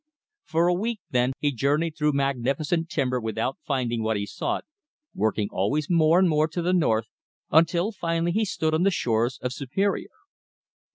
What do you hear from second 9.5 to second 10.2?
Superior.